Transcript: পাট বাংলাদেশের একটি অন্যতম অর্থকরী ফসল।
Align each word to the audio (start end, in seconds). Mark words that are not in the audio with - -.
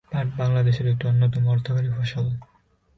পাট 0.11 0.27
বাংলাদেশের 0.37 0.87
একটি 0.87 1.03
অন্যতম 1.07 1.43
অর্থকরী 1.47 1.89
ফসল। 1.89 2.25